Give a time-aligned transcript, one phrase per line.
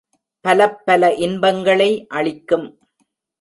[0.45, 2.07] பலப்பல இன்பங்களை
[2.09, 2.67] அளிக்கும்.